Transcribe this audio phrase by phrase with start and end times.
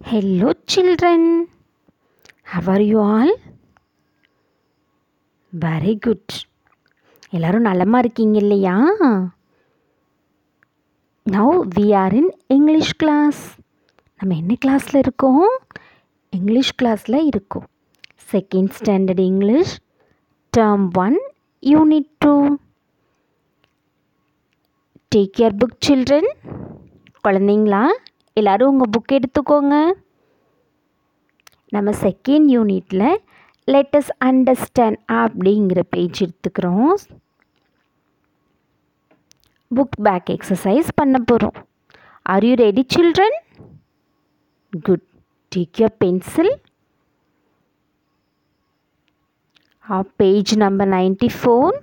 [0.00, 1.22] Hello, children.
[2.50, 3.30] How are you all?
[5.60, 6.34] Very good
[7.36, 8.74] எல்லாரும் நலமாக இருக்கீங்க இல்லையா?
[11.30, 13.42] Now we are in English class
[14.18, 15.48] நம்ம என்ன கிளாஸில் இருக்கோம்?
[16.30, 17.66] இங்கிலீஷ் கிளாஸில் இருக்கோம்.
[18.32, 19.76] Second standard English
[20.56, 21.18] term one
[21.74, 22.34] unit two
[25.14, 26.30] take care book children
[27.28, 27.84] குழந்தைங்களா?
[28.38, 29.76] எல்லோரும் உங்கள் புக் எடுத்துக்கோங்க.
[31.74, 33.16] நம்ம செகண்ட் யூனிட்டில்
[33.72, 36.92] லெட்டஸ் அண்டர்ஸ்டாண்ட் அப்படிங்கிற பேஜ் எடுத்துக்கிறோம்.
[39.76, 41.56] புக் பேக் எக்ஸசைஸ் பண்ண போகிறோம்
[42.34, 43.38] are you ready children
[44.88, 45.06] good
[45.56, 46.52] take your pencil
[50.16, 51.76] page number ninety four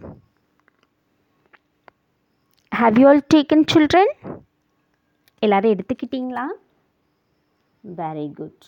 [2.81, 4.13] have you all taken children
[5.43, 6.43] எல்லோரும் எடுத்துக்கிட்டிங்களா?
[7.83, 8.65] வெரி குட்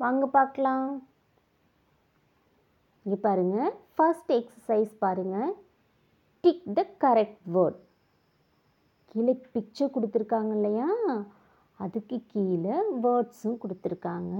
[0.00, 0.88] வாங்க பார்க்கலாம்.
[3.06, 5.52] இங்கே பாருங்கள் ஃபர்ஸ்ட் எக்ஸசைஸ் பாருங்கள்
[6.44, 7.78] டிக் த கரெக்ட் வேர்ட்
[9.12, 10.88] கீழே பிக்சர் கொடுத்துருக்காங்க இல்லையா?
[11.84, 14.34] அதுக்கு கீழே வேர்ட்ஸும் கொடுத்துருக்காங்க.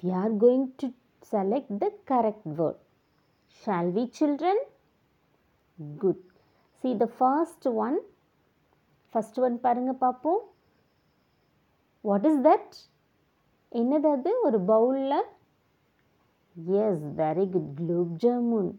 [0.00, 0.88] We are going to
[1.32, 2.80] select the correct word
[3.62, 4.62] shall we children
[6.04, 6.24] good
[6.84, 7.98] see the first one
[9.12, 10.42] first one பாருங்கள் பார்ப்போம்
[12.08, 12.72] வாட் இஸ் தட்
[13.80, 14.30] என்னது அது?
[14.46, 15.18] ஒரு பவுலில்?
[16.80, 18.70] Yes very good gulab jamun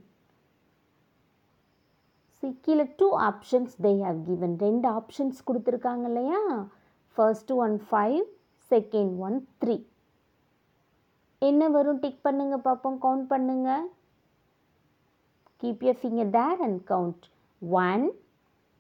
[2.38, 6.40] see கீழே two options they have given ரெண்டு options கொடுத்துருக்காங்க இல்லையா?
[7.18, 8.22] First one five
[8.72, 9.76] second one three
[11.42, 12.00] என்ன வரும்?
[12.04, 13.70] டிக் பண்ணுங்க பார்ப்போம் கவுண்ட் பண்ணுங்க.
[15.62, 17.26] Keep your finger there and count
[17.86, 18.06] one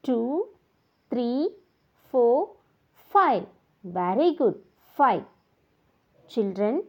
[0.04, 0.20] two
[1.14, 1.30] three
[2.06, 2.44] four
[3.16, 3.44] five
[3.84, 4.60] very good
[5.00, 5.24] five
[6.30, 6.80] children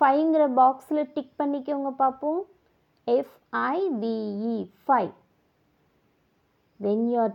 [0.00, 2.40] ஃபைங்கிற பாக்ஸில் டிக் பண்ணிக்கோங்க பார்ப்போம்
[3.06, 5.12] F I V E five
[6.80, 7.34] when you are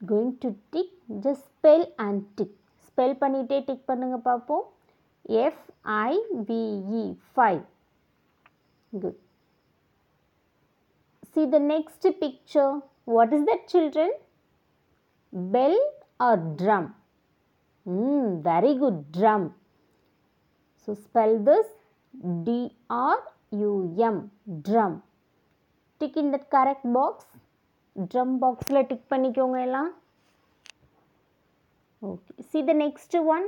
[0.00, 0.94] going to tick
[1.24, 2.56] just spell and tick
[2.88, 4.66] spell பண்ணிகிட்டே tick பண்ணுங்கள் பார்ப்போம்
[5.44, 7.64] F I V E five
[8.92, 9.18] good
[11.32, 12.70] see the next picture.
[13.06, 14.10] What is that children?
[15.32, 15.76] Bell
[16.20, 16.84] or drum
[17.86, 19.42] mm, very good drum
[20.88, 21.68] so spell this
[22.46, 22.54] d
[22.90, 23.18] r
[23.64, 23.72] u
[24.12, 24.16] m
[24.68, 24.94] drum
[26.00, 27.16] tick in that correct box
[27.96, 29.90] drum boxல tick பண்ணிக்கோங்க எல்லாம்
[32.02, 33.46] okay see the next one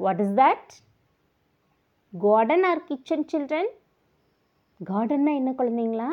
[0.00, 0.64] what is that
[2.12, 3.66] garden or kitchen children
[4.80, 6.08] கார்டன்னா என்ன குழந்தைங்களா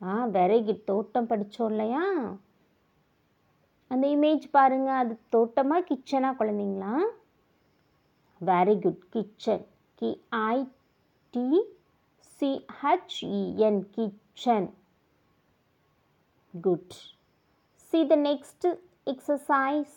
[0.00, 2.02] ஆ very good தோட்டம் படித்தோம் இல்லையா
[3.96, 6.94] அந்த image பாருங்கள் அது தோட்டமாக கிச்சனா குழந்தைங்களா?
[8.40, 9.62] Very good kitchen
[9.98, 10.56] K I
[11.34, 11.44] T
[12.40, 14.68] C H E N kitchen
[16.54, 16.96] good
[17.92, 18.66] see the next
[19.06, 19.96] exercise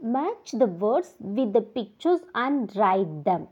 [0.00, 3.48] match the words with the pictures and write them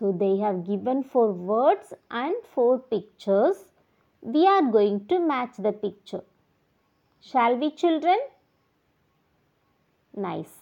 [0.00, 1.88] So they have given four words
[2.20, 3.58] and four pictures.
[4.22, 6.22] We are going to match the picture.
[7.30, 8.24] Shall we children
[10.24, 10.56] nice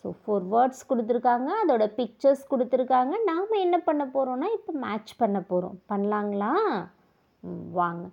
[0.00, 1.48] so four words கொடுத்துருக்காங்க.
[1.62, 3.14] அதோட pictures கொடுத்துருக்காங்க.
[3.30, 6.52] நாம் என்ன பண்ண போகிறோம்னா இப்போ match பண்ண போகிறோம் பண்ணலாங்களா?
[7.78, 8.04] வாங்க.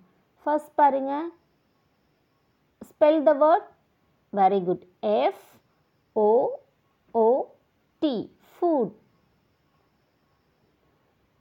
[0.46, 1.26] ஃபர்ஸ்ட் பாருங்கள்
[2.90, 3.68] spell the word
[4.32, 4.84] very good
[5.20, 5.44] F
[6.16, 6.28] O
[7.14, 7.26] O
[8.02, 8.14] T
[8.50, 8.94] foot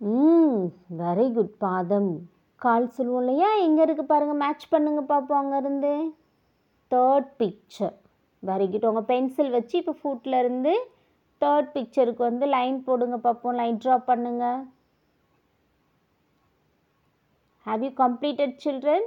[0.01, 0.61] hmm
[1.01, 2.11] very good பாதம்.
[2.61, 3.49] கால் சொல்லுவோம் இல்லையா?
[3.65, 5.93] எங்கே இருக்குது பாருங்கள் மேட்ச் பண்ணுங்க பார்ப்போம் அங்கேருந்து.
[6.95, 7.95] தேர்ட் பிக்சர்
[8.43, 10.73] வெரி குட் உங்கள் பென்சில் வச்சு இப்போ ஃபுட்லேருந்து இருந்து
[11.41, 14.45] தேர்ட் பிக்சருக்கு வந்து லைன் போடுங்க பார்ப்போம் லைன் ட்ரா பண்ணுங்க.
[17.65, 19.05] Have you completed children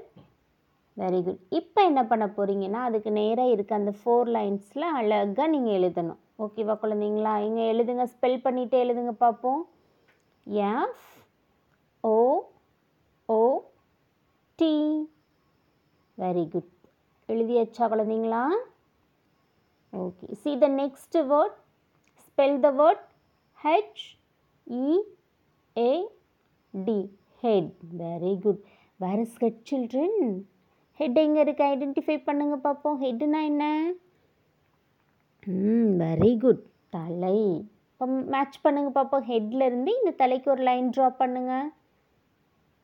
[0.96, 6.20] very good இப்போ என்ன பண்ண போகிறீங்கன்னா அதுக்கு நேராக இருக்க அந்த ஃபோர் லைன்ஸில் அழகாக நீங்கள் எழுதணும்.
[6.44, 7.34] ஓகேவா குழந்தைங்களா?
[7.46, 9.62] இங்கே எழுதுங்க ஸ்பெல் பண்ணிவிட்டு எழுதுங்க பார்ப்போம்
[10.70, 11.06] F
[12.04, 12.16] O
[13.28, 13.40] O
[14.58, 14.72] T
[16.18, 16.72] very good
[17.28, 18.42] எழுதியாச்சா குழந்தைங்களா?
[19.92, 21.56] Okay see the next word
[22.24, 23.04] spell the word
[23.58, 24.02] H
[24.66, 26.06] E A D
[27.42, 27.70] head
[28.02, 28.60] very good
[29.00, 30.18] where is head children
[31.00, 33.64] head எங்கே இருக்குது ஐடென்டிஃபை பண்ணுங்க பார்ப்போம் ஹெட்னா என்ன?
[35.46, 37.38] ம் வெரி குட் தலை.
[37.90, 41.68] இப்போ மேட்ச் பண்ணுங்கள் பார்ப்போம் ஹெட்லேருந்து இந்த தலைக்கு ஒரு லைன் ட்ரா பண்ணுங்கள்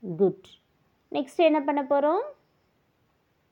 [0.02, 0.46] குட்
[1.12, 2.24] நெக்ஸ்ட் என்ன பண்ண போகிறோம்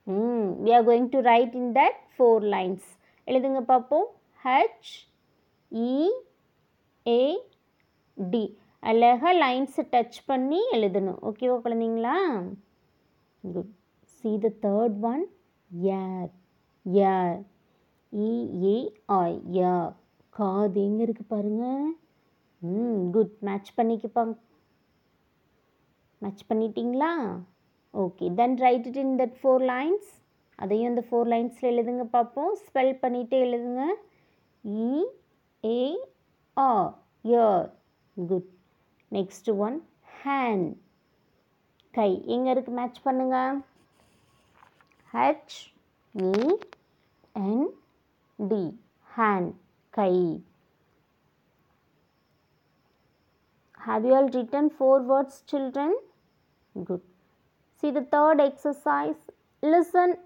[0.07, 2.89] ம் we are going to write in that four lines
[3.29, 4.09] எழுதுங்க பார்ப்போம்
[4.45, 4.91] ஹச்
[5.73, 6.23] இஏடி
[8.43, 11.21] e, அழகாக லைன்ஸை டச் பண்ணி எழுதணும்.
[11.23, 12.17] ஓகேவா குழந்தைங்களா?
[13.45, 13.73] Good
[14.15, 15.23] see the third one
[15.71, 16.31] ear
[16.87, 17.39] ear
[18.13, 19.75] E A R யா
[20.35, 21.85] காது எங்கே இருக்குது பாருங்கள்
[22.63, 22.99] ம் hmm.
[23.13, 24.35] குட் மேட்ச் பண்ணிக்கப்பாங்க
[26.23, 27.13] மேட்ச் பண்ணிட்டீங்களா?
[27.95, 30.11] Okay then write it in that four lines
[30.59, 33.83] அதையும் இந்த ஃபோர் லைன்ஸில் எழுதுங்க பார்ப்போம் ஸ்பெல் பண்ணிவிட்டு எழுதுங்க.
[34.65, 34.93] E
[35.65, 35.81] A
[36.57, 36.71] R
[37.33, 37.65] ear
[38.17, 38.49] good
[39.13, 39.77] next one
[40.25, 40.71] hand
[41.99, 42.11] கை.
[42.37, 43.39] எங்கே இருக்குது மேட்ச் பண்ணுங்க.
[45.15, 45.59] H
[46.15, 46.33] E
[47.45, 47.69] N
[48.39, 48.63] D
[49.19, 49.53] hand
[50.01, 50.15] guy.
[53.85, 55.89] Have you all written four words, children?
[56.75, 57.01] Good.
[57.82, 59.20] See the third exercise.
[59.62, 60.18] Listen,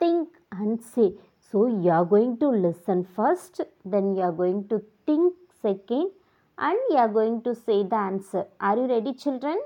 [0.00, 1.08] think, and say.
[1.50, 6.10] So you are going to listen first, then you are going to think second,
[6.58, 8.44] and you are going to say the answer.
[8.60, 9.58] Are you ready, children?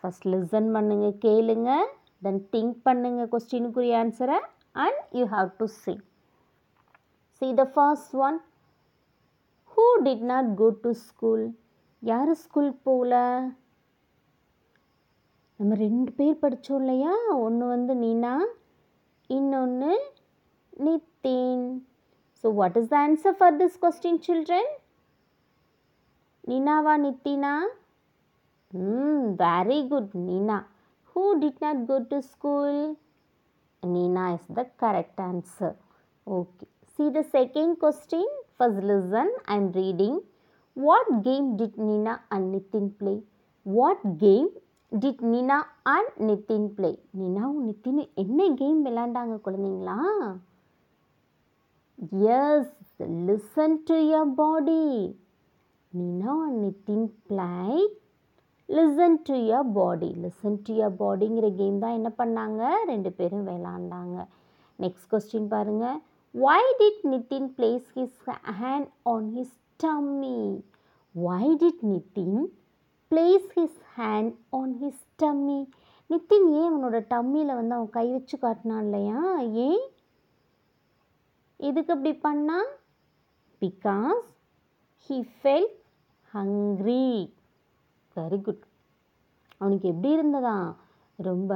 [0.00, 1.70] First listen பண்ணுங்க கேளுங்க
[2.24, 4.38] then think பண்ணுங்க கொஸ்டினுக்குரிய ஆன்சரை
[4.84, 5.96] and you have to say.
[7.38, 8.38] See the first one.
[9.72, 11.42] Who did not go to school?
[12.10, 13.14] யார் school போகல
[15.61, 17.11] நம்ம ரெண்டு பேர் படித்தோம் இல்லையா?
[17.45, 18.31] ஒன்று வந்து நீனா
[19.29, 19.91] இன்னொன்று
[20.85, 21.65] Nitin.
[22.43, 24.71] So what is the answer for this question children
[26.49, 27.53] நீனாவா நித்தினா?
[28.73, 30.57] ம் very good Nina.
[31.11, 32.81] Who did not go to school
[33.83, 35.77] Nina is the correct answer
[36.27, 36.65] okay
[36.95, 40.19] see the second question first listen I am reading
[40.77, 43.15] What game did Nina and Nitin play?
[43.65, 44.47] What game
[44.91, 45.57] did Nina
[45.93, 46.89] and Nitin play
[47.19, 49.97] நினாவும் Nitin என்ன game விளையாண்டாங்க குழந்தைங்களா?
[52.39, 52.75] Yes
[53.27, 54.83] listen to your body
[55.93, 57.55] Nina and Nitin play
[58.69, 62.61] listen to your body listen to your பாடிங்கிற game தான் என்ன பண்ணாங்க?
[62.91, 64.17] ரெண்டு பேரும் விளாண்டாங்க
[64.79, 65.85] next question பாருங்க.
[66.35, 68.19] Why did Nitin place his
[68.61, 70.41] hand on his tummy
[71.15, 72.39] why did Nitin
[73.11, 75.59] place his hand on his tummy
[76.09, 79.19] Nitin ஏன் அவனோட டம்மியில் வந்து அவன் கை வச்சு காட்டினான் இல்லையா?
[79.39, 79.83] ஏன்?
[81.59, 82.57] எதுக்கு அப்படி பண்ணா?
[83.61, 84.21] Because
[85.09, 85.69] he fell
[86.33, 87.05] hungry
[88.15, 88.63] very good
[89.57, 90.75] அவனுக்கு எப்படி இருந்ததா?
[91.19, 91.53] ரொம்ப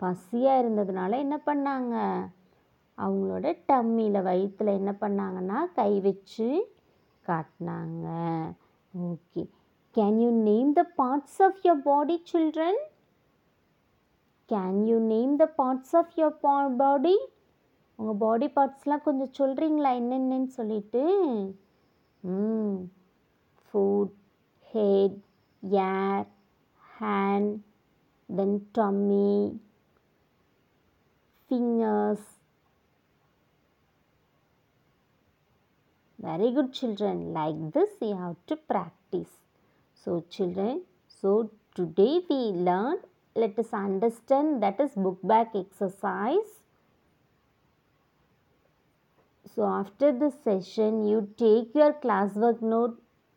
[0.00, 1.96] பசியாக இருந்ததுனால என்ன பண்ணாங்க?
[2.98, 6.48] அவங்களோட டம்மியில் வயிற்றில் என்ன பண்ணாங்கன்னா கை வச்சு
[7.26, 8.06] காட்டினாங்க.
[8.94, 9.44] Okay
[9.95, 12.79] can you name the parts of your body children
[14.49, 16.37] can you name the parts of your
[16.81, 17.15] body
[17.99, 21.01] உங்கள் பாடி பார்ட்ஸ்லாம் கொஞ்சம் சொல்கிறீங்களா என்னென்னு சொல்லிட்டு
[22.23, 22.77] ம்
[23.63, 24.13] foot
[24.71, 25.17] head
[25.87, 26.25] ear
[26.99, 27.51] hand
[28.29, 29.33] then tummy
[31.51, 32.27] fingers
[36.19, 39.33] very good children like this you have to practice
[40.06, 40.72] So children
[41.22, 41.30] so
[41.76, 43.02] today we learned
[43.36, 46.50] let us understand that is book back exercise
[49.46, 52.96] so after this session you take your classwork note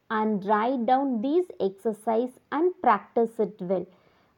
[0.09, 3.87] and write down these exercise and practice it well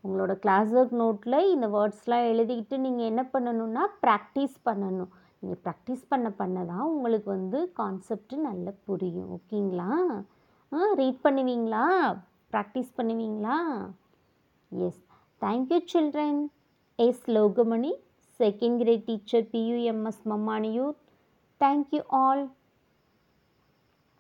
[0.04, 5.10] உங்களோட class work நோட்டில் இந்த வேர்ட்ஸ்லாம் எழுதிக்கிட்டு நீங்கள் என்ன பண்ணணும்னா practice பண்ணணும்
[5.42, 10.20] நீங்கள் practice பண்ண பண்ண தான் உங்களுக்கு வந்து கான்செப்ட் நல்லா புரியும் ஓகேங்களா ஆ
[10.72, 11.86] ரீட் பண்ணுவீங்களா?
[12.54, 13.58] ப்ராக்டிஸ் பண்ணுவீங்களா?
[14.72, 15.02] Yes
[15.42, 16.40] thank you children
[17.00, 17.92] yes Lokamani
[18.40, 20.96] second grade teacher P U M S Mammaniyur
[21.62, 22.44] thank you all